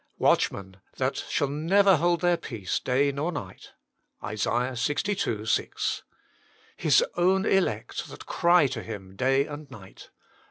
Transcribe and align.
"Watchmen, 0.17 0.77
that 0.97 1.15
shall 1.29 1.47
never 1.47 1.97
hold 1.97 2.21
their 2.21 2.35
peace 2.35 2.79
day 2.79 3.11
nor 3.11 3.31
night." 3.31 3.73
ISA. 4.27 4.49
Ixii. 4.75 5.47
6. 5.47 6.03
"His 6.75 7.05
own 7.13 7.45
elect, 7.45 8.09
that 8.09 8.25
cry 8.25 8.65
to 8.65 8.81
Him 8.81 9.15
day 9.15 9.45
and 9.45 9.69
night." 9.69 10.09